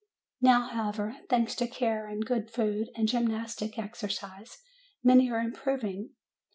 [0.41, 4.57] Now, however, thanks to care and good food and gymnastic exercises,
[5.03, 6.09] many are improving.